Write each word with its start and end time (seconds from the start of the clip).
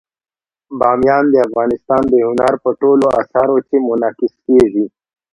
بامیان 0.79 1.25
د 1.31 1.35
افغانستان 1.47 2.03
د 2.09 2.13
هنر 2.27 2.53
په 2.63 2.69
ټولو 2.81 3.05
اثارو 3.21 3.57
کې 3.67 3.77
منعکس 3.87 4.33
کېږي. 4.47 4.85